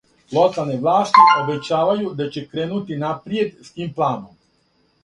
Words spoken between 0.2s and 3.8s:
Локалне власти обећавају да ће кренути напријед с